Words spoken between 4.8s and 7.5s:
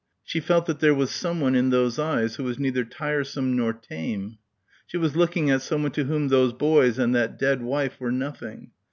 She was looking at someone to whom those boys and that